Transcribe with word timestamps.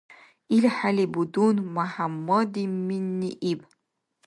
ИлхӀели 0.55 1.05
будун 1.13 1.55
МяхӀяммадиминни 1.73 3.29
иб: 3.51 3.59